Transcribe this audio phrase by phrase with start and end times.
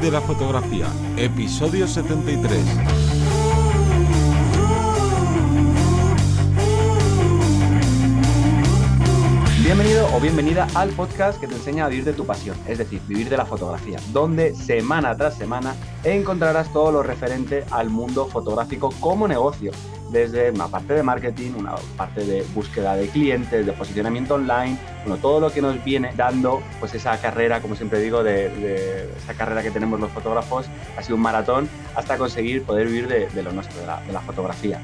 [0.00, 3.11] De la fotografía, episodio 73.
[9.74, 13.00] Bienvenido o bienvenida al podcast que te enseña a vivir de tu pasión, es decir,
[13.08, 15.74] vivir de la fotografía, donde semana tras semana
[16.04, 19.72] encontrarás todo lo referente al mundo fotográfico como negocio,
[20.10, 24.76] desde una parte de marketing, una parte de búsqueda de clientes, de posicionamiento online,
[25.06, 29.32] bueno, todo lo que nos viene dando pues esa carrera, como siempre digo, de, esa
[29.32, 30.66] carrera que tenemos los fotógrafos,
[30.98, 34.82] ha sido un maratón hasta conseguir poder vivir de, lo nuestro, de la, fotografía.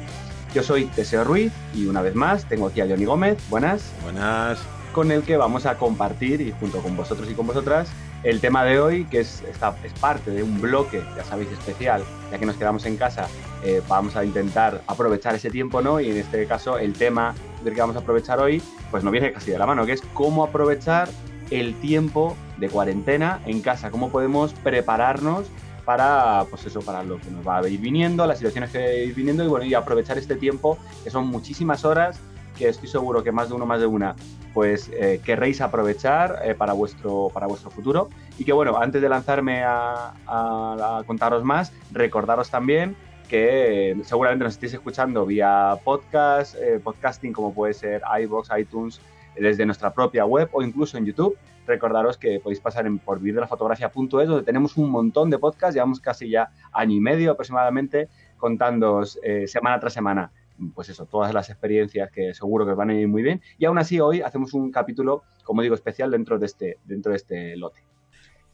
[0.54, 3.36] Yo soy Teseo Ruiz y una vez más tengo aquí a Johnny Gómez.
[3.50, 3.82] Buenas.
[4.02, 4.77] Buenas.
[4.92, 7.88] Con el que vamos a compartir, y junto con vosotros y con vosotras,
[8.24, 12.02] el tema de hoy, que es, es parte de un bloque, ya sabéis, especial,
[12.32, 13.28] ya que nos quedamos en casa,
[13.64, 16.00] eh, vamos a intentar aprovechar ese tiempo, ¿no?
[16.00, 19.32] Y en este caso, el tema del que vamos a aprovechar hoy, pues no viene
[19.32, 21.08] casi de la mano, que es cómo aprovechar
[21.50, 25.46] el tiempo de cuarentena en casa, cómo podemos prepararnos
[25.84, 29.14] para, pues eso, para lo que nos va a ir viniendo, las situaciones que ir
[29.14, 32.20] viniendo y bueno, y aprovechar este tiempo, que son muchísimas horas,
[32.58, 34.16] que estoy seguro que más de uno, más de una,
[34.52, 38.08] pues eh, querréis aprovechar eh, para, vuestro, para vuestro futuro.
[38.36, 42.96] Y que bueno, antes de lanzarme a, a, contaros más, recordaros también
[43.28, 49.00] que seguramente nos estéis escuchando vía podcast, eh, podcasting como puede ser iVoox, iTunes,
[49.38, 51.36] desde nuestra propia web o incluso en YouTube.
[51.66, 56.30] Recordaros que podéis pasar en por fotografía.es, donde tenemos un montón de podcasts, llevamos casi
[56.30, 60.30] ya año y medio aproximadamente contándoos eh, semana tras semana,
[60.74, 63.40] pues eso, todas las experiencias que seguro que van a ir muy bien.
[63.58, 67.16] Y aún así hoy hacemos un capítulo, como digo, especial dentro de este, dentro de
[67.16, 67.82] este lote.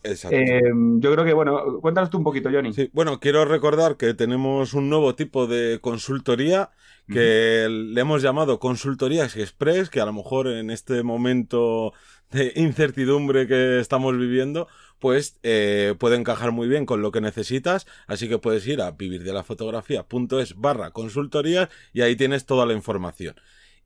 [0.04, 0.60] Eh,
[0.98, 2.74] yo creo que, bueno, cuéntanos tú un poquito, Johnny.
[2.74, 6.70] Sí, bueno, quiero recordar que tenemos un nuevo tipo de consultoría
[7.08, 11.92] que le hemos llamado Consultorías Express, que a lo mejor en este momento
[12.30, 14.68] de incertidumbre que estamos viviendo,
[14.98, 18.92] pues eh, puede encajar muy bien con lo que necesitas, así que puedes ir a
[18.92, 23.34] vivirdelafotografía.es barra consultorías y ahí tienes toda la información.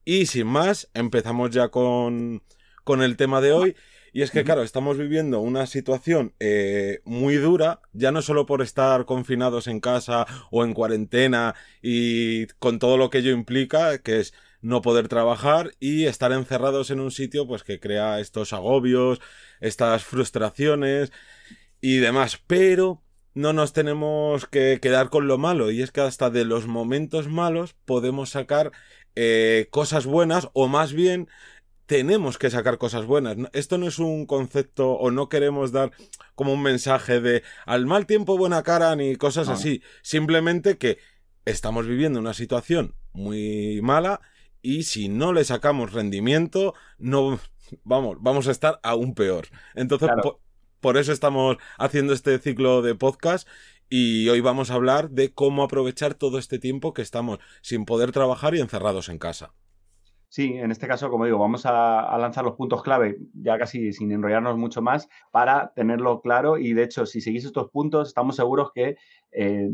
[0.04, 2.42] Y sin más, empezamos ya con,
[2.84, 3.76] con el tema de hoy.
[4.12, 8.62] Y es que, claro, estamos viviendo una situación eh, muy dura, ya no solo por
[8.62, 14.20] estar confinados en casa o en cuarentena y con todo lo que ello implica, que
[14.20, 19.20] es no poder trabajar y estar encerrados en un sitio pues que crea estos agobios,
[19.60, 21.12] estas frustraciones
[21.80, 23.02] y demás, pero
[23.34, 27.28] no nos tenemos que quedar con lo malo y es que hasta de los momentos
[27.28, 28.72] malos podemos sacar
[29.14, 31.28] eh, cosas buenas o más bien
[31.86, 33.36] tenemos que sacar cosas buenas.
[33.52, 35.90] Esto no es un concepto o no queremos dar
[36.34, 39.82] como un mensaje de al mal tiempo buena cara ni cosas así.
[40.02, 40.98] Simplemente que
[41.46, 44.20] estamos viviendo una situación muy mala
[44.62, 47.38] y si no le sacamos rendimiento, no
[47.84, 49.46] vamos, vamos a estar aún peor.
[49.74, 50.10] Entonces,
[50.80, 53.48] por, eso estamos haciendo este ciclo de podcast
[53.88, 58.12] y hoy vamos a hablar de cómo aprovechar todo este tiempo que estamos sin poder
[58.12, 59.52] trabajar y encerrados en casa.
[60.30, 64.12] Sí, en este caso, como digo, vamos a, lanzar los puntos clave, ya casi sin
[64.12, 66.58] enrollarnos mucho más, para tenerlo claro.
[66.58, 68.96] Y de hecho, si seguís estos puntos, estamos seguros que
[69.32, 69.70] eh,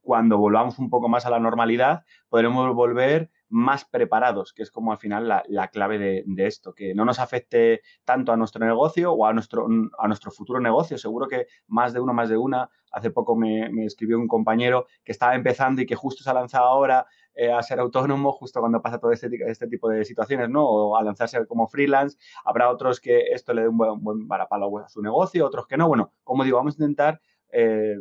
[0.00, 4.92] cuando volvamos un poco más a la normalidad, podremos volver más preparados, que es como
[4.92, 9.26] al final la, clave de, esto, que no nos afecte tanto a nuestro negocio o
[9.26, 9.66] a nuestro,
[9.98, 10.96] a nuestro futuro negocio.
[10.96, 15.12] Seguro que más de uno, más de una, hace poco me, escribió un compañero que
[15.12, 18.80] estaba empezando y que justo se ha lanzado ahora eh, a ser autónomo, justo cuando
[18.80, 20.64] pasa todo este, este, tipo de situaciones, ¿no?
[20.64, 22.16] O a lanzarse como freelance.
[22.44, 25.76] Habrá otros que esto le dé un buen, buen varapalo a su negocio, otros que
[25.76, 25.88] no.
[25.88, 27.20] Bueno, como digo, vamos a intentar...
[27.52, 27.96] Eh,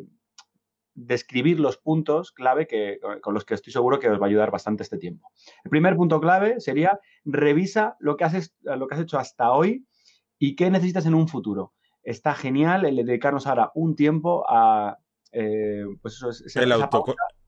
[1.00, 4.52] describir los puntos clave que, con los que estoy seguro que os va a ayudar
[4.52, 5.32] bastante este tiempo.
[5.64, 9.86] El primer punto clave sería revisa lo que has, lo que has hecho hasta hoy
[10.38, 11.74] y qué necesitas en un futuro.
[12.04, 14.98] Está genial el dedicarnos ahora un tiempo a...
[15.32, 16.22] Eh, pues
[16.56, 16.72] el,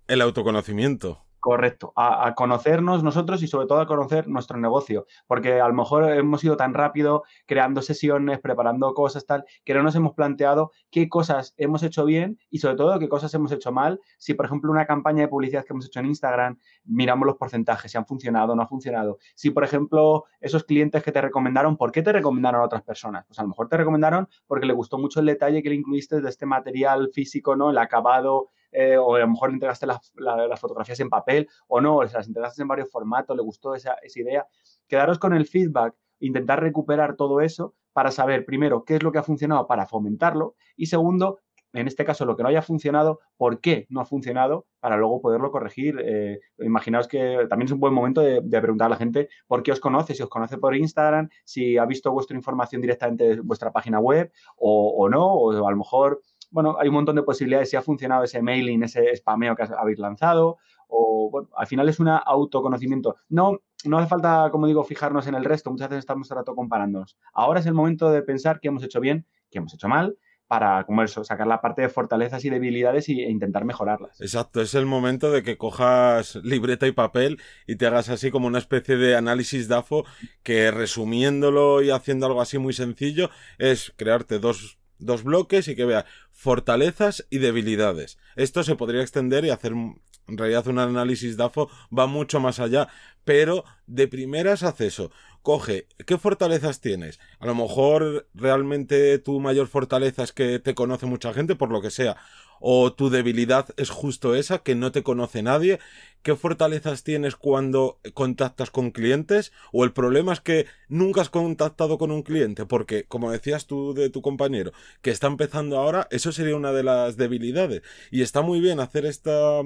[0.07, 1.25] el autoconocimiento.
[1.41, 6.07] Correcto, a, conocernos nosotros y sobre todo a conocer nuestro negocio, porque a lo mejor
[6.11, 11.09] hemos ido tan rápido creando sesiones, preparando cosas, tal, que no nos hemos planteado qué
[11.09, 13.99] cosas hemos hecho bien y sobre todo qué cosas hemos hecho mal.
[14.19, 17.91] Si, por ejemplo, una campaña de publicidad que hemos hecho en Instagram, miramos los porcentajes,
[17.91, 19.17] si han funcionado o no ha funcionado.
[19.33, 23.25] Si, por ejemplo, esos clientes que te recomendaron, ¿por qué te recomendaron a otras personas?
[23.25, 26.21] Pues a lo mejor te recomendaron porque le gustó mucho el detalle que le incluiste
[26.21, 27.71] de este material físico, ¿no?
[27.71, 30.11] El acabado, eh, o a lo mejor entregaste las,
[30.59, 34.47] fotografías en papel o no, o las entregaste en varios formatos, le gustó esa, idea.
[34.87, 39.19] Quedaros con el feedback, intentar recuperar todo eso para saber, primero, qué es lo que
[39.19, 41.39] ha funcionado para fomentarlo y segundo,
[41.73, 45.21] en este caso, lo que no haya funcionado, por qué no ha funcionado, para luego
[45.21, 46.01] poderlo corregir.
[46.03, 49.71] Eh, imaginaos que también es un buen momento de, preguntar a la gente por qué
[49.71, 53.71] os conoce, si os conoce por Instagram, si ha visto vuestra información directamente de vuestra
[53.71, 57.69] página web o, o no, o a lo mejor bueno, hay un montón de posibilidades
[57.69, 60.57] si ha funcionado ese mailing, ese spameo que habéis lanzado,
[60.87, 63.15] o bueno, al final es un autoconocimiento.
[63.29, 66.45] No, no hace falta, como digo, fijarnos en el resto, muchas veces estamos todo el
[66.45, 67.17] rato comparándonos.
[67.33, 70.17] Ahora es el momento de pensar qué hemos hecho bien, qué hemos hecho mal,
[70.51, 74.19] para, como eso, sacar la parte de fortalezas y debilidades e intentar mejorarlas.
[74.19, 78.47] Exacto, es el momento de que cojas libreta y papel y te hagas así como
[78.47, 80.03] una especie de análisis DAFO
[80.43, 85.85] que resumiéndolo y haciendo algo así muy sencillo es crearte dos, dos bloques y que
[85.85, 88.17] veas fortalezas y debilidades.
[88.35, 92.87] Esto se podría extender y hacer en realidad un análisis DAFO va mucho más allá,
[93.25, 95.11] pero de primeras haz eso
[95.41, 97.19] coge, ¿qué fortalezas tienes?
[97.39, 101.81] A lo mejor realmente tu mayor fortaleza es que te conoce mucha gente, por lo
[101.81, 102.17] que sea,
[102.61, 105.79] o tu debilidad es justo esa, que no te conoce nadie.
[106.21, 109.51] ¿Qué fortalezas tienes cuando contactas con clientes?
[109.73, 113.93] O el problema es que nunca has contactado con un cliente, porque como decías tú
[113.95, 114.71] de tu compañero,
[115.01, 117.81] que está empezando ahora, eso sería una de las debilidades.
[118.11, 119.61] Y está muy bien hacer esta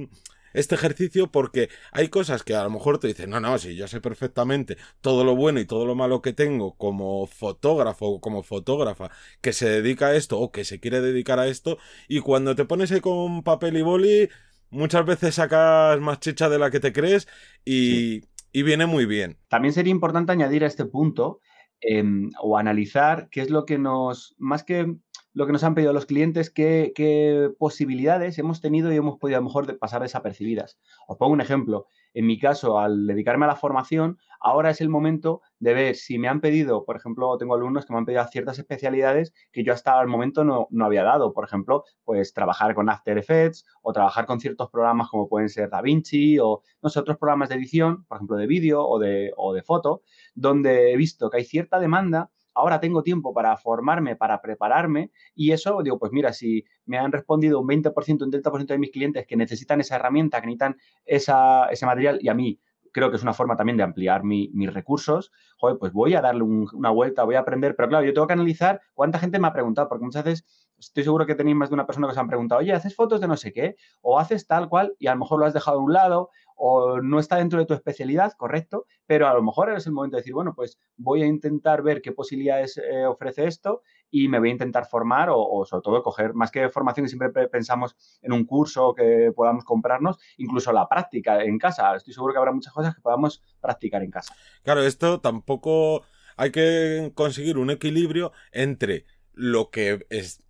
[0.56, 3.88] este ejercicio porque hay cosas que a lo mejor te dicen, no, no, si yo
[3.88, 8.44] sé perfectamente todo lo bueno y todo lo malo que tengo como fotógrafo o como
[8.44, 9.12] fotógrafa
[9.42, 12.66] que se dedica a esto o que se quiere dedicar a esto y cuando te
[12.66, 14.30] pones ahí con papel y boli
[14.70, 17.28] muchas veces sacas más chicha de la que te crees
[17.64, 18.22] y,
[18.54, 19.38] viene muy bien.
[19.50, 21.42] También sería importante añadir a este punto
[21.82, 24.96] em, o analizar qué es lo que nos, más que
[25.36, 29.42] lo que nos han pedido los clientes, qué, posibilidades hemos tenido y hemos podido a
[29.42, 30.80] lo mejor pasar desapercibidas.
[31.08, 31.88] Os pongo un ejemplo.
[32.14, 36.18] En mi caso, al dedicarme a la formación, ahora es el momento de ver si
[36.18, 39.74] me han pedido, por ejemplo, tengo alumnos que me han pedido ciertas especialidades que yo
[39.74, 41.34] hasta el momento no, había dado.
[41.34, 45.70] Por ejemplo, pues trabajar con After Effects o trabajar con ciertos programas como pueden ser
[45.70, 49.54] DaVinci o no sé, otros programas de edición, por ejemplo, de vídeo o de, o
[49.54, 50.04] de foto,
[50.34, 55.52] donde he visto que hay cierta demanda ahora tengo tiempo para formarme, para prepararme y
[55.52, 59.28] eso, digo, pues mira, si me han respondido un 20%, un 30% de mis clientes
[59.28, 62.60] que necesitan esa herramienta, que necesitan ese material y a mí
[62.96, 66.44] creo que es una forma también de ampliar mis recursos, joder, pues voy a darle
[66.44, 69.52] una vuelta, voy a aprender, pero claro, yo tengo que analizar cuánta gente me ha
[69.54, 70.46] preguntado, porque muchas veces
[70.78, 73.22] estoy seguro que tenéis más de una persona que os han preguntado, oye, ¿haces fotos
[73.22, 73.76] de no sé qué?
[74.02, 77.02] O haces tal cual y a lo mejor lo has dejado a un lado o
[77.02, 80.22] no está dentro de tu especialidad, correcto, pero a lo mejor es el momento de
[80.22, 84.50] decir, bueno, pues voy a intentar ver qué posibilidades eh, ofrece esto y me voy
[84.50, 88.94] a intentar formar o, sobre todo coger, más que formación, siempre pensamos en un curso
[88.94, 91.96] que podamos comprarnos, incluso la práctica en casa.
[91.96, 94.34] Estoy seguro que habrá muchas cosas que podamos practicar en casa.
[94.64, 96.04] Claro, esto tampoco
[96.38, 100.42] hay que conseguir un equilibrio entre lo que es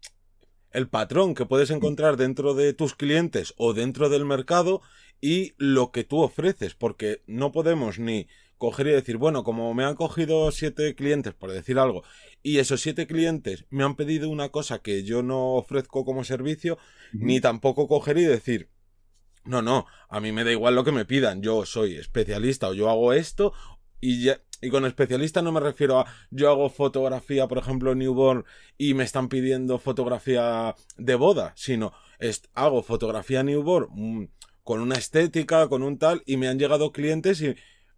[0.76, 4.82] el patrón que puedes encontrar dentro de tus clientes o dentro del mercado
[5.22, 8.28] y lo que tú ofreces, porque no podemos ni
[8.58, 12.04] coger y decir, bueno, como me han cogido siete clientes, por decir algo,
[12.44, 16.78] y esos siete clientes me han pedido una cosa que yo no ofrezco como servicio,
[17.14, 18.70] ni tampoco coger y decir,
[19.46, 22.74] no, no, a mí me da igual lo que me pidan, yo soy especialista o
[22.74, 23.54] yo hago esto,
[24.02, 28.46] y ya, y con especialista no me refiero a yo hago fotografía, por ejemplo, newborn
[28.78, 31.94] y me están pidiendo fotografía de boda, sino
[32.54, 34.28] hago fotografía newborn mm,
[34.64, 37.56] con una estética, con un tal, y me han llegado clientes y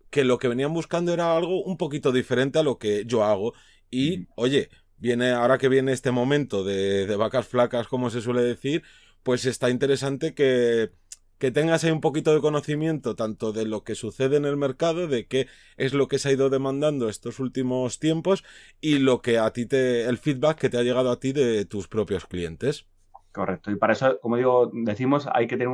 [0.10, 3.54] que lo que venían buscando era algo un poquito diferente a lo que yo hago.
[3.90, 8.42] Y, oye, viene, ahora que viene este momento de, de vacas flacas, como se suele
[8.42, 8.84] decir,
[9.24, 10.92] pues está interesante que,
[11.40, 15.08] que tengas ahí un poquito de conocimiento tanto de lo que sucede en el mercado,
[15.08, 18.44] de qué es lo que se ha ido demandando estos últimos tiempos
[18.82, 21.66] y lo que a ti te, el feedback que te ha llegado a ti de
[21.66, 22.88] tus propios clientes.
[23.32, 23.72] Correcto.
[23.72, 25.74] Y para eso, como digo, decimos, hay que tener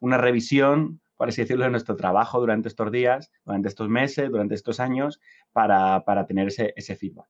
[0.00, 4.54] una revisión, por así decirlo, de nuestro trabajo durante estos días, durante estos meses, durante
[4.54, 5.20] estos años,
[5.52, 7.26] para, tener ese, ese feedback.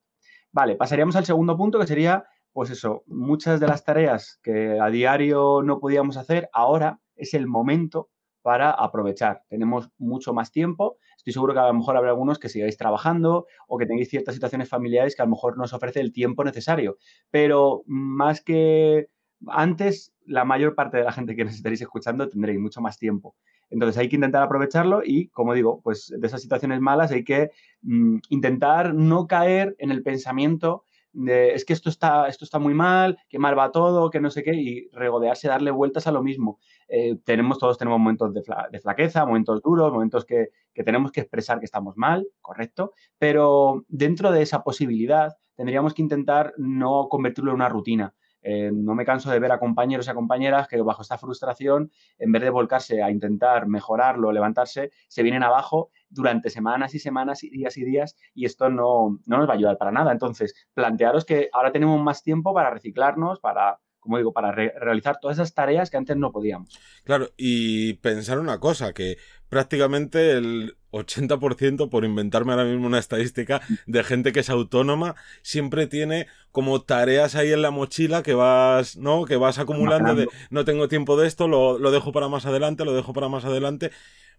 [0.53, 4.89] Vale, pasaríamos al segundo punto, que sería, pues eso, muchas de las tareas que a
[4.91, 8.11] diario no podíamos hacer, ahora es el momento
[8.43, 9.43] para aprovechar.
[9.49, 10.99] Tenemos mucho más tiempo.
[11.17, 14.35] Estoy seguro que a lo mejor habrá algunos que sigáis trabajando o que tengáis ciertas
[14.35, 16.99] situaciones familiares que a lo mejor no os ofrece el tiempo necesario.
[17.31, 19.09] Pero más que
[19.49, 23.35] antes, la mayor parte de la gente que nos estaréis escuchando tendréis mucho más tiempo.
[23.71, 27.51] Entonces hay que intentar aprovecharlo y, como digo, pues de esas situaciones malas hay que
[27.83, 30.85] mm, intentar no caer en el pensamiento
[31.27, 34.43] es que esto está, esto está muy mal, que mal va todo, que no sé
[34.43, 36.59] qué, y regodearse, darle vueltas a lo mismo.
[36.89, 41.21] Eh, tenemos, todos tenemos momentos de, de, flaqueza, momentos duros, momentos que, que tenemos que
[41.21, 47.53] expresar que estamos mal, correcto, pero dentro de esa posibilidad tendríamos que intentar no convertirlo
[47.53, 48.15] en una rutina.
[48.47, 51.91] Eh, no me canso de ver a compañeros y a compañeras que bajo esta frustración,
[52.19, 57.43] en vez de volcarse a intentar mejorarlo, levantarse, se vienen abajo durante semanas y semanas
[57.43, 60.13] y días y días y esto no, nos va a ayudar para nada.
[60.13, 65.39] Entonces, plantearos que ahora tenemos más tiempo para reciclarnos, para como digo, para realizar todas
[65.39, 66.79] esas tareas que antes no podíamos.
[67.05, 69.17] Claro, y pensar una cosa, que
[69.55, 75.87] prácticamente el 80%, por inventarme ahora mismo una estadística, de gente que es autónoma, siempre
[75.87, 79.27] tiene como tareas ahí en la mochila que vas, ¿no?
[79.27, 82.85] Que vas acumulando de no tengo tiempo de esto, lo, lo dejo para más adelante,
[82.85, 83.93] lo dejo para más adelante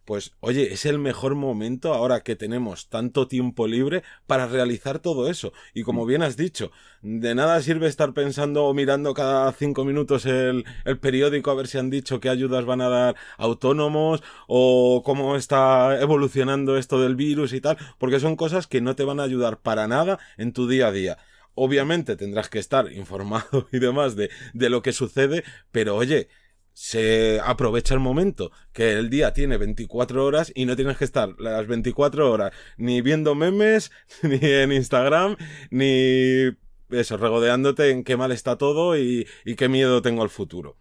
[0.05, 5.29] pues oye, es el mejor momento ahora que tenemos tanto tiempo libre para realizar todo
[5.29, 5.51] eso.
[5.73, 10.25] Y como bien has dicho, de nada sirve estar pensando o mirando cada cinco minutos
[10.27, 15.01] el, el periódico a ver si han dicho qué ayudas van a dar autónomos o
[15.05, 19.21] cómo está evolucionando esto del virus y tal, porque son cosas que no te van
[19.21, 21.17] a ayudar para nada en tu día a día.
[21.53, 26.27] Obviamente tendrás que estar informado y demás de, de lo que sucede, pero oye,
[26.73, 31.29] se aprovecha el momento que el día tiene 24 horas y no tienes que estar
[31.39, 33.93] las 24 horas ni viendo memes,
[34.23, 35.37] ni en Instagram,
[35.69, 36.51] ni
[36.89, 39.25] eso, regodeándote en qué mal está todo y,
[39.57, 40.77] qué miedo tengo al futuro.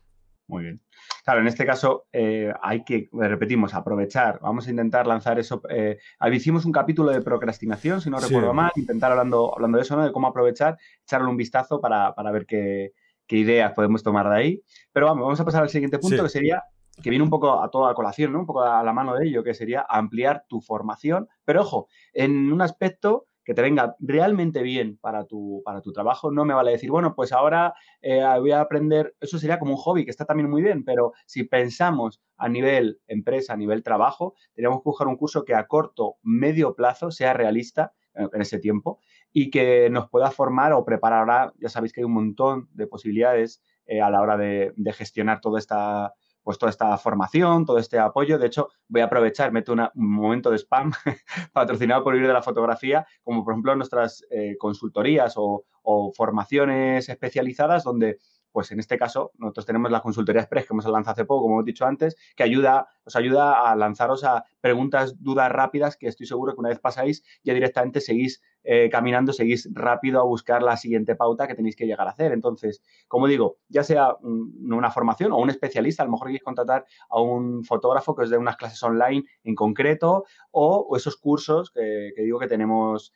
[0.49, 0.83] Muy bien.
[1.25, 4.39] Claro, en este caso eh, hay que, repetimos, aprovechar.
[4.41, 5.63] Vamos a intentar lanzar eso.
[5.71, 5.99] Eh,
[6.33, 10.05] hicimos un capítulo de procrastinación, si no recuerdo mal, intentar hablando, hablando de eso, ¿no?
[10.05, 12.93] De cómo aprovechar, echarle un vistazo para, para ver qué,
[13.27, 14.63] qué ideas podemos tomar de ahí.
[14.93, 16.63] Pero vamos, vamos a pasar al siguiente punto, que sería,
[17.03, 18.41] que viene un poco a toda colación, ¿no?
[18.41, 21.29] Un poco a la mano de ello, que sería ampliar tu formación.
[21.45, 26.31] Pero ojo, en un aspecto que te venga realmente bien para tu, para tu trabajo,
[26.31, 29.79] no me vale decir, bueno, pues ahora eh, voy a aprender, eso sería como un
[29.79, 34.35] hobby, que está también muy bien, pero si pensamos a nivel empresa, a nivel trabajo,
[34.55, 38.59] tenemos que buscar un curso que a corto, medio plazo sea realista eh, en ese
[38.59, 39.01] tiempo
[39.33, 41.53] y que nos pueda formar o preparar.
[41.59, 45.59] Ya sabéis que hay un montón de posibilidades eh, a la hora de, gestionar toda
[45.59, 48.39] esta, pues toda esta formación, todo este apoyo.
[48.39, 50.93] De hecho, voy a aprovechar, meto un momento de spam
[51.53, 57.09] patrocinado por ir de la fotografía, como por ejemplo nuestras eh, consultorías o, o, formaciones
[57.09, 58.19] especializadas donde
[58.55, 61.55] pues en este caso nosotros tenemos la consultoría express que hemos lanzado hace poco, como
[61.57, 66.27] hemos dicho antes, que ayuda, os ayuda a lanzaros a preguntas, dudas rápidas que estoy
[66.27, 70.77] seguro que una vez pasáis ya directamente seguís eh, caminando, seguís rápido a buscar la
[70.77, 72.31] siguiente pauta que tenéis que llegar a hacer.
[72.31, 76.87] Entonces, como digo, ya sea una formación o un especialista, a lo mejor queréis contratar
[77.11, 82.13] a un fotógrafo que os dé unas clases online en concreto o, esos cursos que,
[82.15, 83.13] que digo que tenemos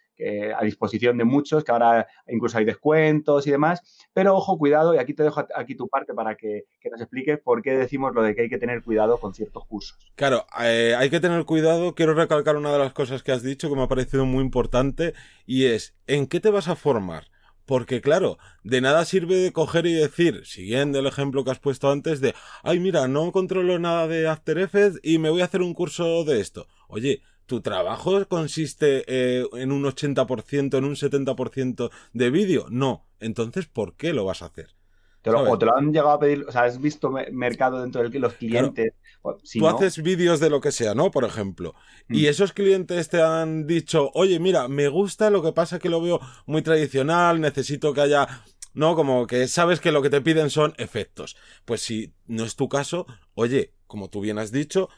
[0.57, 4.09] a disposición de muchos, que ahora incluso hay descuentos y demás.
[4.13, 7.63] Pero ojo, cuidado, y aquí te dejo aquí tu parte para que, nos expliques por
[7.63, 9.99] qué decimos lo de que hay que tener cuidado con ciertos cursos.
[10.15, 11.95] Claro, eh, hay que tener cuidado.
[11.95, 15.15] Quiero recalcar una de las cosas que has dicho que me ha parecido muy importante
[15.47, 17.25] y es, ¿en qué te vas a formar?
[17.69, 21.91] Porque claro, de nada sirve de coger y decir, siguiendo el ejemplo que has puesto
[21.91, 25.61] antes de, ay mira, no controlo nada de After Effects y me voy a hacer
[25.61, 26.67] un curso de esto.
[26.89, 32.67] Oye, ¿Tu trabajo consiste eh, en un 80%, en un 70% de vídeo?
[32.69, 33.07] No.
[33.21, 34.75] Entonces, ¿por qué lo vas a hacer?
[35.23, 38.03] Te lo, o te lo han llegado a pedir, o sea, has visto mercado dentro
[38.03, 38.93] del que los clientes.
[39.55, 41.11] Tú haces vídeos de lo que sea, ¿no?
[41.11, 41.75] Por ejemplo.
[42.11, 42.27] Y mm.
[42.27, 46.21] esos clientes te han dicho, oye, mira, me gusta, lo que pasa que lo veo
[46.45, 48.29] muy tradicional, necesito que haya.
[48.75, 51.35] No, como que sabes que lo que te piden son efectos.
[51.65, 54.91] Pues si no es tu caso, oye, como tú bien has dicho,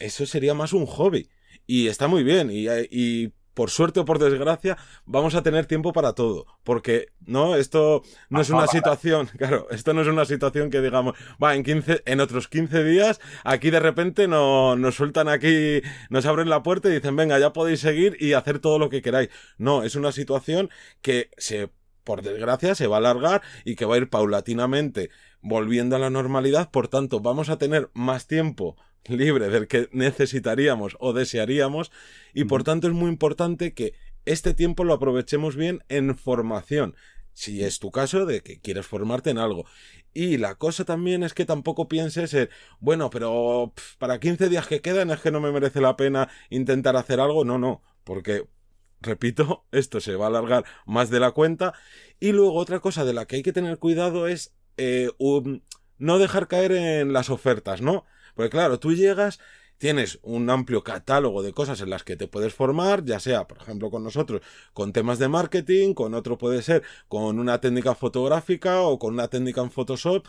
[0.00, 1.30] eso sería más un hobby.
[1.66, 2.50] Y está muy bien.
[2.52, 6.46] Y, por suerte o por desgracia, vamos a tener tiempo para todo.
[6.64, 7.56] Porque, ¿no?
[7.56, 11.62] Esto no es una situación, claro, esto no es una situación que digamos, va, en
[11.62, 16.62] 15, en otros 15 días, aquí de repente no, nos sueltan aquí, nos abren la
[16.62, 19.28] puerta y dicen, venga, ya podéis seguir y hacer todo lo que queráis.
[19.58, 20.70] No, es una situación
[21.02, 21.68] que se,
[22.04, 25.10] por desgracia, se va a alargar y que va a ir paulatinamente
[25.42, 26.70] volviendo a la normalidad.
[26.70, 31.90] Por tanto, vamos a tener más tiempo libre del que necesitaríamos o desearíamos
[32.34, 33.94] y por tanto es muy importante que
[34.24, 36.94] este tiempo lo aprovechemos bien en formación,
[37.32, 39.66] si es tu caso de que quieres formarte en algo.
[40.14, 44.80] Y la cosa también es que tampoco pienses en, bueno, pero para 15 días que
[44.80, 47.44] quedan es que no me merece la pena intentar hacer algo.
[47.44, 48.46] No, no, porque,
[49.00, 51.72] repito, esto se va a alargar más de la cuenta.
[52.20, 55.10] Y luego otra cosa de la que hay que tener cuidado es eh,
[55.98, 58.04] no dejar caer en las ofertas, ¿no?
[58.34, 59.38] Porque claro, tú llegas,
[59.78, 63.58] tienes un amplio catálogo de cosas en las que te puedes formar, ya sea, por
[63.58, 64.40] ejemplo, con nosotros,
[64.72, 69.28] con temas de marketing, con otro puede ser con una técnica fotográfica o con una
[69.28, 70.26] técnica en Photoshop,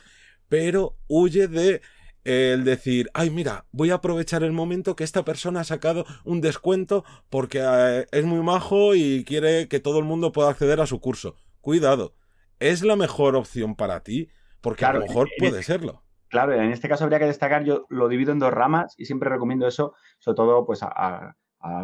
[0.50, 1.82] pero huye de
[2.24, 6.42] el decir, ay, mira, voy a aprovechar el momento que esta persona ha sacado un
[6.42, 10.88] descuento porque eh, es muy majo y quiere que todo el mundo pueda acceder a
[10.88, 11.36] su curso.
[11.62, 12.16] Cuidado,
[12.60, 14.30] ¿es la mejor opción para ti?
[14.62, 16.04] Porque a lo mejor puede serlo.
[16.34, 19.30] Claro, en este caso habría que destacar, yo lo divido en dos ramas y siempre
[19.30, 21.36] recomiendo eso, sobre todo pues a,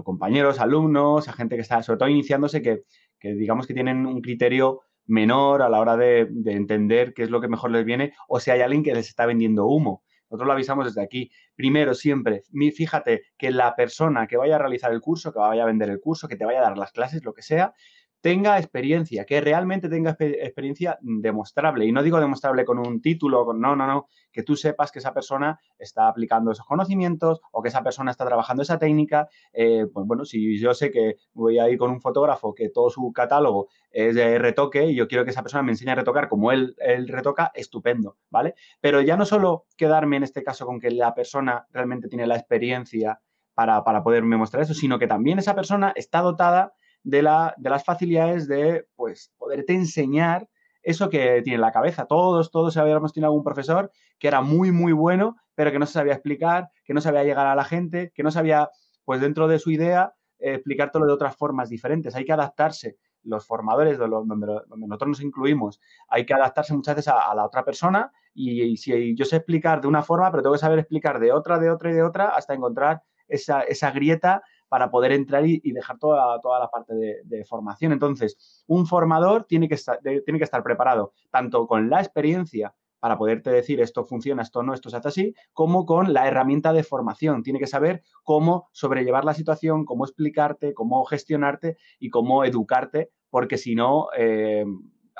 [0.03, 2.81] compañeros, alumnos, a gente que está sobre todo iniciándose, que,
[3.21, 7.41] digamos que tienen un criterio menor a la hora de, de, entender qué es lo
[7.41, 10.03] que mejor les viene o si hay alguien que les está vendiendo humo.
[10.31, 11.29] Nosotros lo avisamos desde aquí.
[11.55, 12.41] Primero, siempre,
[12.75, 15.99] fíjate que la persona que vaya a realizar el curso, que vaya a vender el
[15.99, 17.75] curso, que te vaya a dar las clases, lo que sea,
[18.21, 21.85] tenga experiencia, que realmente tenga experiencia demostrable.
[21.85, 24.99] Y no digo demostrable con un título, con, no, no, no, que tú sepas que
[24.99, 29.29] esa persona está aplicando esos conocimientos o que esa persona está trabajando esa técnica.
[29.53, 32.89] Eh, pues bueno, si yo sé que voy a ir con un fotógrafo que todo
[32.89, 36.27] su catálogo es de retoque y yo quiero que esa persona me enseñe a retocar
[36.27, 38.55] como él, él retoca, estupendo, ¿vale?
[38.81, 42.35] Pero ya no solo quedarme en este caso con que la persona realmente tiene la
[42.35, 43.21] experiencia
[43.53, 46.73] para, para poderme mostrar eso, sino que también esa persona está dotada
[47.03, 50.47] de, la, de las facilidades de pues, poderte enseñar
[50.81, 52.05] eso que tiene en la cabeza.
[52.05, 55.93] Todos, todos habíamos tenido algún profesor que era muy, muy bueno, pero que no se
[55.93, 58.69] sabía explicar, que no sabía llegar a la gente, que no sabía,
[59.05, 62.15] pues dentro de su idea, eh, explicártelo de otras formas diferentes.
[62.15, 62.97] Hay que adaptarse.
[63.23, 64.37] Los formadores donde,
[64.67, 69.13] donde, nosotros nos incluimos, hay que adaptarse muchas veces a, la otra persona y, si
[69.13, 71.91] yo sé explicar de una forma, pero tengo que saber explicar de otra, de otra
[71.91, 76.59] y de otra hasta encontrar esa, esa grieta para poder entrar y, dejar toda, toda
[76.59, 77.91] la parte de, formación.
[77.91, 83.17] Entonces, un formador tiene que, estar, tiene que estar preparado tanto con la experiencia para
[83.17, 86.83] poderte decir esto funciona, esto no, esto se hace así, como con la herramienta de
[86.83, 87.43] formación.
[87.43, 93.57] Tiene que saber cómo sobrellevar la situación, cómo explicarte, cómo gestionarte y cómo educarte, porque
[93.57, 94.65] si no, eh,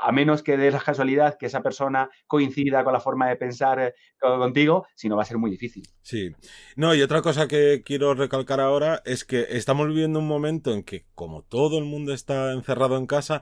[0.02, 3.80] a menos que de la casualidad que esa persona coincida con la forma de pensar
[3.80, 5.84] eh, contigo, si no va a ser muy difícil.
[6.02, 6.32] Sí.
[6.76, 10.84] No, y otra cosa que quiero recalcar ahora es que estamos viviendo un momento en
[10.84, 13.42] que, como todo el mundo está encerrado en casa,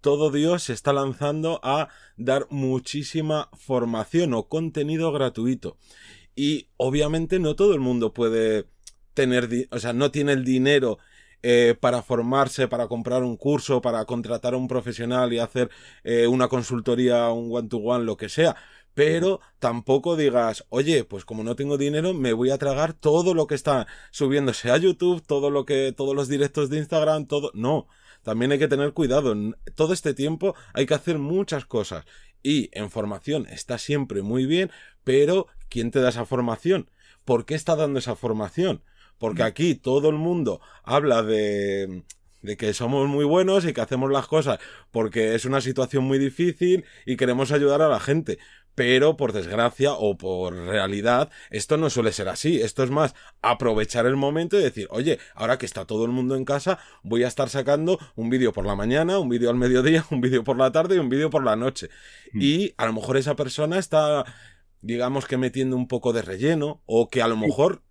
[0.00, 5.78] todo Dios se está lanzando a dar muchísima formación o contenido gratuito.
[6.34, 8.66] Y obviamente no todo el mundo puede
[9.14, 10.98] tener, o sea, no tiene el dinero
[11.42, 15.70] eh, para formarse, para comprar un curso, para contratar a un profesional y hacer
[16.04, 18.56] eh, una consultoría, un one-to-one, lo que sea.
[18.94, 23.46] Pero tampoco digas, oye, pues como no tengo dinero, me voy a tragar todo lo
[23.46, 27.50] que está subiéndose a YouTube, todo lo que, todos los directos de Instagram, todo.
[27.54, 27.88] No.
[28.22, 29.34] También hay que tener cuidado.
[29.74, 32.04] Todo este tiempo hay que hacer muchas cosas.
[32.42, 34.70] Y en formación está siempre muy bien,
[35.04, 36.90] pero ¿quién te da esa formación?
[37.24, 38.82] ¿Por qué está dando esa formación?
[39.22, 42.02] Porque aquí todo el mundo habla de,
[42.40, 44.58] de que somos muy buenos y que hacemos las cosas
[44.90, 48.40] porque es una situación muy difícil y queremos ayudar a la gente.
[48.74, 52.60] Pero por desgracia o por realidad, esto no suele ser así.
[52.60, 56.34] Esto es más aprovechar el momento y decir, oye, ahora que está todo el mundo
[56.34, 60.04] en casa, voy a estar sacando un vídeo por la mañana, un vídeo al mediodía,
[60.10, 61.90] un vídeo por la tarde y un vídeo por la noche.
[62.32, 62.40] Mm.
[62.42, 64.24] Y a lo mejor esa persona está,
[64.80, 67.82] digamos que metiendo un poco de relleno o que a lo mejor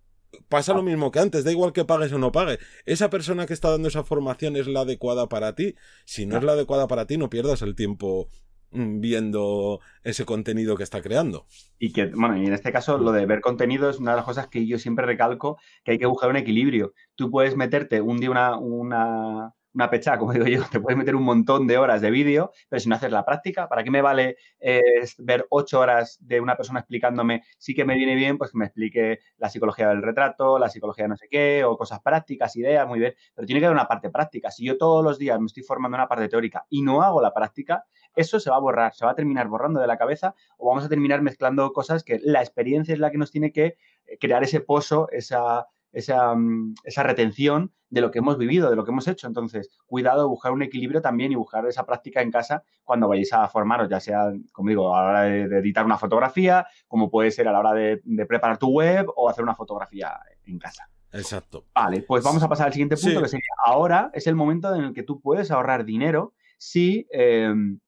[0.48, 2.58] pasa lo mismo que antes, da igual que pagues o no pagues.
[2.86, 5.74] Esa persona que está dando esa formación es la adecuada para ti.
[6.04, 8.28] Si no es la adecuada para ti, no pierdas el tiempo
[8.70, 11.46] mm, viendo ese contenido que está creando.
[11.78, 14.26] Y que, bueno, y en este caso lo de ver contenido es una de las
[14.26, 16.94] cosas que yo siempre recalco, que hay que buscar un equilibrio.
[17.14, 21.16] Tú puedes meterte un día una, una una pecha, como digo yo, te puedes meter
[21.16, 24.02] un montón de horas de vídeo, pero si no haces la práctica, ¿para qué me
[24.02, 24.80] vale eh,
[25.18, 27.42] ver ocho horas de una persona explicándome?
[27.58, 31.04] Sí que me viene bien, pues que me explique la psicología del retrato, la psicología
[31.04, 33.88] de no sé qué, o cosas prácticas, ideas, muy bien, pero tiene que haber una
[33.88, 34.50] parte práctica.
[34.50, 37.32] Si yo todos los días me estoy formando una parte teórica y no hago la
[37.32, 40.68] práctica, eso se va a borrar, se va a terminar borrando de la cabeza o
[40.68, 44.18] vamos a terminar mezclando cosas que la experiencia es la que nos tiene que eh,
[44.20, 48.84] crear ese pozo, esa esa, mm, esa, retención de lo que hemos vivido, de lo
[48.84, 49.26] que hemos hecho.
[49.26, 53.48] Entonces, cuidado, buscar un equilibrio también y buscar esa práctica en casa cuando vayáis a
[53.48, 57.48] formaros, ya sea, como digo, a la hora de, editar una fotografía, como puede ser
[57.48, 60.88] a la hora de, preparar tu web o hacer una fotografía en casa.
[61.12, 61.66] Exacto.
[61.74, 64.84] Vale, pues vamos a pasar al siguiente punto, que sería, ahora es el momento en
[64.84, 67.06] el que tú puedes ahorrar dinero si...
[67.10, 67.78] Em,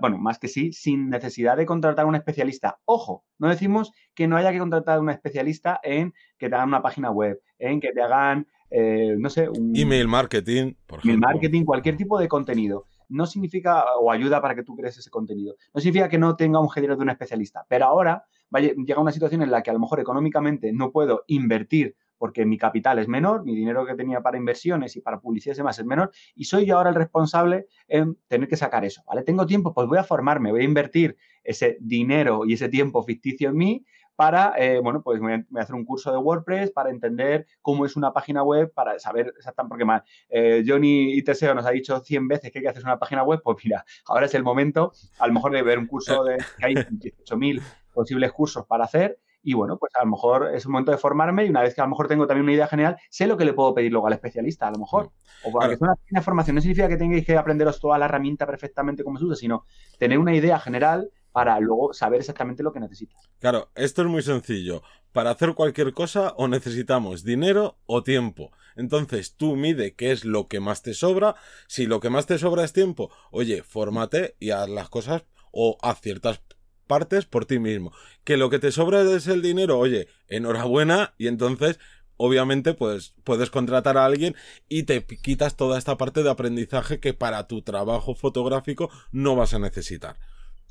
[0.00, 2.78] bueno, más que sí, sin necesidad de contratar a un especialista.
[2.84, 6.68] Ojo, no decimos que no haya que contratar a un especialista en que te hagan
[6.68, 9.72] una página web, en que te hagan, eh, no sé, un...
[9.76, 11.12] Email marketing, por ejemplo.
[11.12, 12.86] Email marketing, cualquier tipo de contenido.
[13.08, 15.56] No significa, o ayuda para que tú crees ese contenido.
[15.74, 17.66] No significa que no tenga un género de un especialista.
[17.68, 21.96] Pero ahora llega una situación en la que a lo mejor económicamente no puedo invertir
[22.20, 25.56] porque mi capital es menor, mi dinero que tenía para inversiones y para publicidad y
[25.56, 29.22] demás es menor, y soy yo ahora el responsable en tener que sacar eso, ¿vale?
[29.22, 33.48] Tengo tiempo, pues voy a formarme, voy a invertir ese dinero y ese tiempo ficticio
[33.48, 37.46] en mí para, eh, bueno, pues voy a, hacer un curso de WordPress para entender
[37.62, 41.64] cómo es una página web, para saber exactamente, porque más, eh, Johnny y Teseo nos
[41.64, 44.34] ha dicho 100 veces que hay que hacer una página web, pues mira, ahora es
[44.34, 47.62] el momento, a lo mejor de ver un curso de, que hay 18.000
[47.94, 51.46] posibles cursos para hacer y bueno, pues a lo mejor es un momento de formarme
[51.46, 53.44] y una vez que a lo mejor tengo también una idea general, sé lo que
[53.44, 55.06] le puedo pedir luego al especialista, a lo mejor.
[55.06, 55.48] Mm.
[55.48, 58.46] O para que sea una formación, no significa que tengáis que aprenderos toda la herramienta
[58.46, 59.64] perfectamente como se usa, sino
[59.98, 63.30] tener una idea general para luego saber exactamente lo que necesitas.
[63.38, 64.82] Claro, esto es muy sencillo.
[65.12, 68.52] Para hacer cualquier cosa o necesitamos dinero o tiempo.
[68.76, 71.36] Entonces tú mide qué es lo que más te sobra.
[71.66, 75.78] Si lo que más te sobra es tiempo, oye, fórmate y haz las cosas o
[75.82, 76.42] haz ciertas
[76.90, 77.92] partes por ti mismo.
[78.24, 81.78] Que lo que te sobra es el dinero, oye, enhorabuena y entonces
[82.16, 84.34] obviamente pues puedes contratar a alguien
[84.68, 89.54] y te quitas toda esta parte de aprendizaje que para tu trabajo fotográfico no vas
[89.54, 90.16] a necesitar.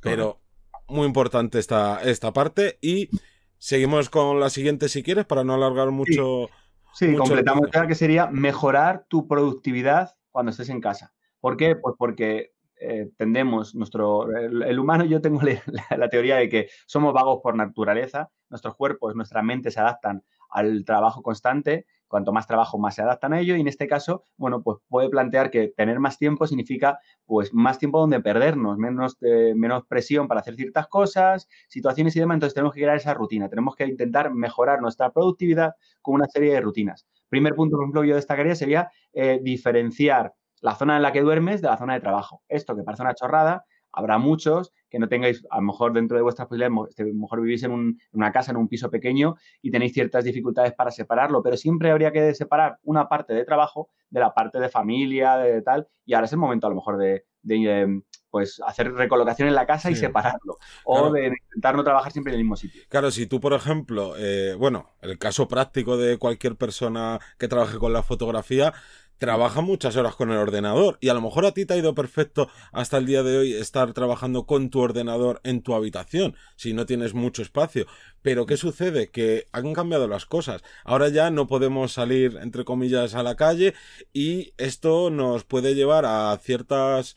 [0.01, 0.41] Pero
[0.89, 3.09] muy importante esta, esta parte y
[3.57, 6.49] seguimos con la siguiente si quieres para no alargar mucho.
[6.93, 11.13] Sí, completamos ya que sería mejorar tu productividad cuando estés en casa.
[11.39, 11.77] ¿Por qué?
[11.77, 15.41] Pues porque eh, tendemos, nuestro, el, humano, yo tengo
[15.97, 20.83] la, teoría de que somos vagos por naturaleza, nuestros cuerpos, nuestra mente se adaptan al
[20.85, 23.55] trabajo constante cuanto más trabajo, más se adaptan a ello.
[23.55, 27.77] Y en este caso, bueno, pues puede plantear que tener más tiempo significa pues más
[27.77, 32.37] tiempo donde perdernos, menos, menos presión para hacer ciertas cosas, situaciones y demás.
[32.37, 33.47] Entonces tenemos que crear esa rutina.
[33.47, 37.05] Tenemos que intentar mejorar nuestra productividad con una serie de rutinas.
[37.29, 41.61] Primer punto, por ejemplo, yo destacaría sería eh, diferenciar la zona en la que duermes
[41.61, 42.43] de la zona de trabajo.
[42.47, 46.23] Esto que parece una chorrada, habrá muchos que no tengáis, a lo mejor dentro de
[46.23, 49.71] vuestras posibilidades, este, a lo mejor vivís en, una casa, en un piso pequeño y
[49.71, 54.19] tenéis ciertas dificultades para separarlo, pero siempre habría que separar una parte de trabajo de
[54.19, 57.25] la parte de familia, de tal, y ahora es el momento a lo mejor de,
[57.47, 60.57] em, pues hacer recolocación en la casa y separarlo.
[60.85, 62.81] O de intentar no trabajar siempre en el mismo sitio.
[62.89, 67.77] Claro, si tú, por ejemplo, eh, bueno, el caso práctico de cualquier persona que trabaje
[67.77, 68.73] con la fotografía,
[69.19, 71.93] trabaja muchas horas con el ordenador y a lo mejor a ti te ha ido
[71.93, 76.73] perfecto hasta el día de hoy estar trabajando con tu ordenador en tu habitación si
[76.73, 77.85] no tienes mucho espacio.
[78.21, 79.11] Pero ¿qué sucede?
[79.11, 80.63] Que han cambiado las cosas.
[80.85, 83.75] Ahora ya no podemos salir entre comillas a la calle
[84.13, 87.15] y esto nos puede llevar a ciertas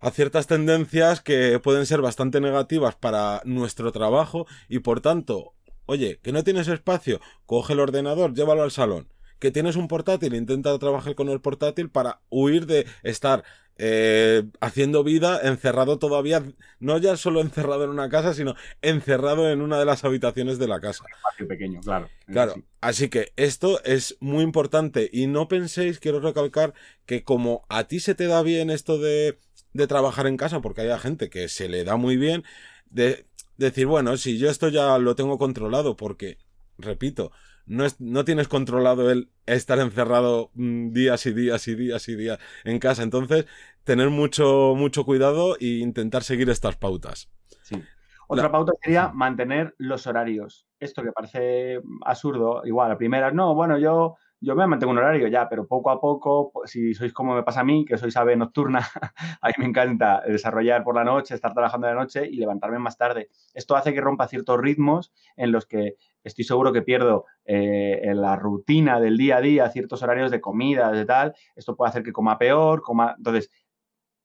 [0.00, 5.54] a ciertas tendencias que pueden ser bastante negativas para nuestro trabajo y por tanto,
[5.86, 9.12] oye, que no tienes espacio, coge el ordenador, llévalo al salón
[9.42, 13.42] que tienes un portátil, intenta trabajar con el portátil para huir de estar
[13.76, 16.44] eh, haciendo vida encerrado todavía,
[16.78, 20.68] no ya solo encerrado en una casa, sino encerrado en una de las habitaciones de
[20.68, 21.02] la casa.
[21.12, 22.08] espacio pequeño, claro.
[22.26, 26.72] Claro, así que esto es muy importante y no penséis, quiero recalcar,
[27.04, 29.40] que como a ti se te da bien esto de,
[29.72, 32.44] de trabajar en casa, porque hay gente que se le da muy bien,
[32.90, 33.26] de
[33.56, 36.38] decir, bueno, si yo esto ya lo tengo controlado, porque,
[36.78, 37.32] repito,
[37.66, 42.16] no, es, no tienes controlado el estar encerrado mm, días y días y días y
[42.16, 43.02] días en casa.
[43.02, 43.46] Entonces,
[43.84, 47.30] tener mucho, mucho cuidado e intentar seguir estas pautas.
[47.62, 47.82] Sí.
[48.28, 50.66] Otra pauta sería mantener los horarios.
[50.80, 55.28] Esto que parece absurdo, igual, la primera, no, bueno, yo yo me mantengo un horario
[55.28, 58.36] ya, pero poco a poco, si sois como me pasa a mí, que soy ave
[58.36, 58.80] nocturna,
[59.40, 62.80] a mí me encanta desarrollar por la noche, estar trabajando de la noche y levantarme
[62.80, 63.30] más tarde.
[63.54, 68.20] Esto hace que rompa ciertos ritmos en los que estoy seguro que pierdo eh, en
[68.20, 71.34] la rutina del día a día ciertos horarios de comida, de tal.
[71.56, 73.14] Esto puede hacer que coma peor, coma...
[73.16, 73.50] Entonces,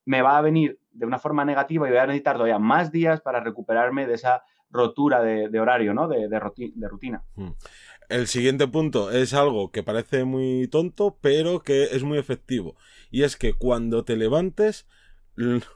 [0.04, 3.20] me va a venir de una forma negativa y voy a necesitar todavía más días
[3.20, 6.08] para recuperarme de esa rotura de, horario, ¿no?
[6.08, 7.24] De, de rutina.
[7.34, 7.52] Hmm.
[8.08, 12.74] El siguiente punto es algo que parece muy tonto, pero que es muy efectivo.
[13.10, 14.86] Y es que cuando te levantes,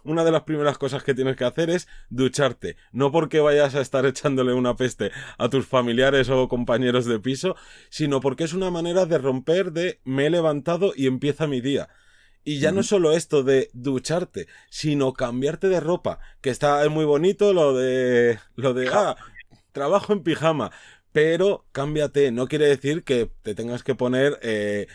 [0.05, 2.77] una de las primeras cosas que tienes que hacer es ducharte.
[2.92, 7.57] No porque vayas a estar echándole una peste a tus familiares o compañeros de piso,
[7.90, 11.88] sino porque es una manera de romper de me he levantado y empieza mi día.
[12.44, 17.53] Y ya no solo esto de ducharte, sino cambiarte de ropa, que está muy bonito
[17.53, 19.16] lo de lo de ah,
[19.70, 20.72] trabajo en pijama,
[21.12, 24.88] pero cámbiate, no quiere decir que te tengas que poner, eh,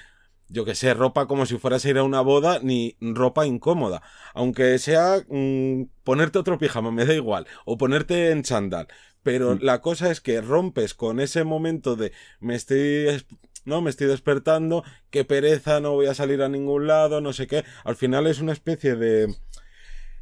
[0.50, 4.02] yo que sé, ropa como si fueras a ir a una boda, ni ropa incómoda.
[4.34, 8.88] Aunque sea mm, ponerte otro pijama, me da igual, o ponerte en chándal.
[9.24, 9.60] Pero mm.
[9.62, 13.24] la cosa es que rompes con ese momento de me estoy
[13.66, 17.48] no me estoy despertando, qué pereza, no voy a salir a ningún lado, no sé
[17.48, 17.66] qué.
[17.84, 19.36] Al final es una especie de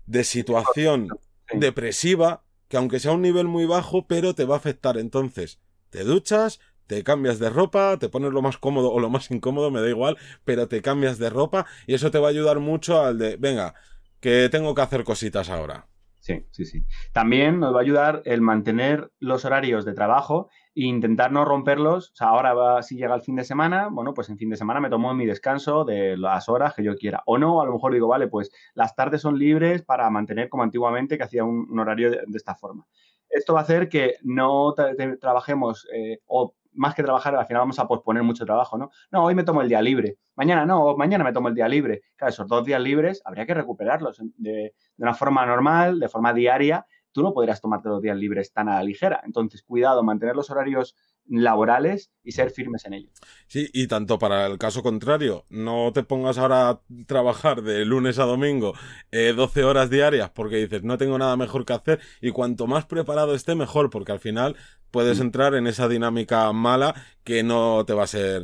[0.07, 1.09] de situación
[1.53, 4.97] depresiva que aunque sea un nivel muy bajo, pero te va a afectar.
[4.97, 5.59] Entonces,
[5.89, 9.71] te duchas, te cambias de ropa, te pones lo más cómodo o lo más incómodo,
[9.71, 13.01] me da igual, pero te cambias de ropa y eso te va a ayudar mucho
[13.01, 13.73] al de, venga,
[14.19, 15.87] que tengo que hacer cositas ahora.
[16.25, 16.83] Sí, sí, sí.
[17.13, 22.13] También nos va a ayudar el mantener los horarios de trabajo e intentar no romperlos.
[22.13, 24.57] O sea, ahora va, si llega el fin de semana, bueno, pues en fin de
[24.57, 27.21] semana me tomo mi descanso de las horas que yo quiera.
[27.27, 30.63] O no, a lo mejor digo, vale, pues las tardes son libres para mantener como
[30.63, 32.87] antiguamente que hacía un, horario de esta forma.
[33.29, 34.73] esto va a hacer que no
[35.21, 38.91] trabajemos eh, o más que trabajar, al final vamos a posponer mucho trabajo, ¿no?
[39.11, 42.01] No, hoy me tomo el día libre, mañana no, mañana me tomo el día libre.
[42.15, 46.33] Claro, esos dos días libres habría que recuperarlos de, de una forma normal, de forma
[46.33, 46.85] diaria.
[47.11, 49.21] Tú no podrías tomarte los días libres tan a la ligera.
[49.23, 50.95] Entonces, cuidado, mantener los horarios
[51.27, 53.09] laborales y ser firmes en ello.
[53.47, 58.19] Sí, y tanto para el caso contrario, no te pongas ahora a trabajar de lunes
[58.19, 58.73] a domingo
[59.11, 62.85] 12 eh, horas diarias porque dices no tengo nada mejor que hacer y cuanto más
[62.85, 64.55] preparado esté mejor porque al final
[64.91, 65.23] puedes mm.
[65.23, 68.43] entrar en esa dinámica mala que no te va a ser,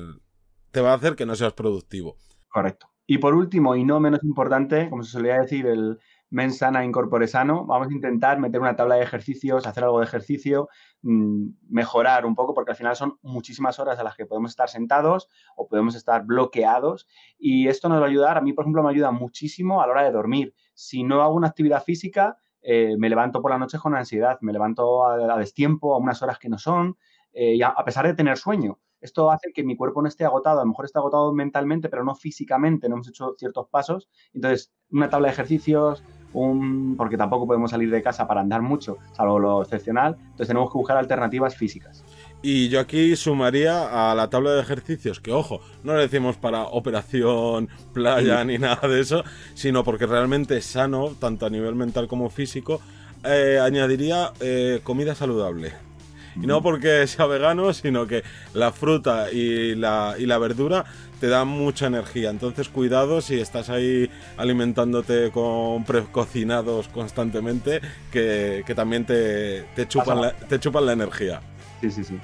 [0.72, 2.17] te va a hacer que no seas productivo.
[2.48, 2.88] Correcto.
[3.08, 6.00] Y por último, y no menos importante, como se solía decir, el,
[6.32, 10.70] mensana incorpore sano, vamos a intentar meter una tabla de ejercicios, hacer algo de ejercicio,
[11.04, 14.70] mm, mejorar un poco, porque al final son muchísimas horas a las que podemos estar
[14.70, 17.08] sentados o podemos estar bloqueados.
[17.38, 19.91] Y esto nos va a ayudar, a mí, por ejemplo, me ayuda muchísimo a la
[19.91, 20.56] hora de dormir.
[20.74, 24.54] Si no hago una actividad física, eh, me levanto por la noche con ansiedad, me
[24.54, 26.98] levanto a, destiempo, a unas horas que no son,
[27.34, 28.80] eh, y a, pesar de tener sueño.
[29.02, 32.04] Esto hace que mi cuerpo no esté agotado, a lo mejor está agotado mentalmente, pero
[32.04, 34.10] no físicamente, no hemos hecho ciertos pasos.
[34.34, 38.98] Entonces, una tabla de ejercicios, un, porque tampoco podemos salir de casa para andar mucho,
[39.13, 42.04] salvo lo excepcional, entonces tenemos que buscar alternativas físicas.
[42.44, 46.63] Y yo aquí sumaría a la tabla de ejercicios, que ojo, no le decimos para
[46.63, 52.08] operación, playa ni nada de eso, sino porque realmente es sano, tanto a nivel mental
[52.08, 52.82] como físico,
[53.24, 55.90] eh, añadiría eh, comida saludable.
[56.36, 60.86] Y no porque sea vegano, sino que la fruta y la, y la verdura
[61.20, 62.30] te dan mucha energía.
[62.30, 70.34] Entonces, cuidado si estás ahí alimentándote con precocinados constantemente, que, también te, te, chupan la,
[70.34, 71.41] te chupan la energía.
[71.82, 72.20] Sí, sí, sí.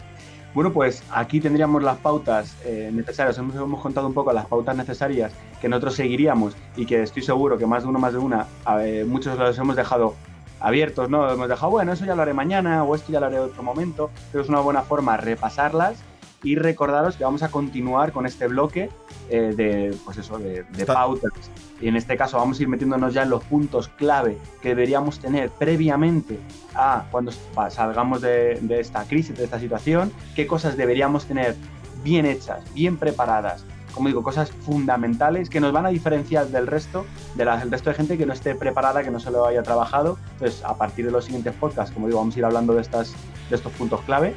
[0.54, 3.38] Bueno, pues aquí tendríamos las pautas eh, necesarias.
[3.38, 7.60] Hemos, hemos, contado un poco las pautas necesarias que nosotros seguiríamos y que estoy seguro
[7.60, 8.48] que más de uno, más de una,
[9.06, 10.16] muchos los hemos dejado
[10.60, 11.30] abiertos, ¿no?
[11.30, 14.10] Hemos dejado, bueno, eso ya lo haré mañana o esto ya lo haré otro momento,
[14.32, 16.04] pero es una buena forma repasarlas
[16.44, 18.90] y recordaros que vamos a continuar con este bloque
[19.30, 21.32] eh, de, pues eso, de, pautas.
[21.82, 25.20] Y en este caso vamos a ir metiéndonos ya en los puntos clave que deberíamos
[25.20, 26.40] tener previamente
[26.76, 27.32] a cuando
[27.70, 31.56] salgamos de, de esta crisis, de esta situación, qué cosas deberíamos tener
[32.04, 33.66] bien hechas, bien preparadas,
[33.98, 37.06] como digo, cosas fundamentales que nos van a diferenciar del resto,
[37.36, 40.18] de del resto de gente que no esté preparada, que no se lo haya trabajado.
[40.34, 43.16] Entonces, a partir de los siguientes podcasts, como digo, vamos a ir hablando de, estas,
[43.50, 44.36] de estos puntos clave.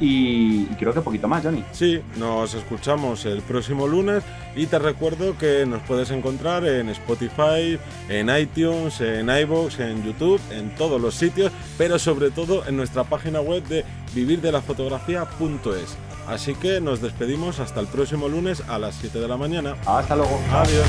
[0.00, 1.64] Y, creo que poquito más, Johnny.
[1.72, 4.22] Sí, nos escuchamos el próximo lunes
[4.54, 10.40] y te recuerdo que nos puedes encontrar en Spotify, en iTunes, en iVoox, en YouTube,
[10.50, 13.84] en todos los sitios, pero sobre todo en nuestra página web de
[14.14, 15.96] vivirdelafotografía.es.
[16.28, 19.76] Así que nos despedimos hasta el próximo lunes a las 7 de la mañana.
[19.86, 20.38] Hasta luego.
[20.52, 20.86] Adiós.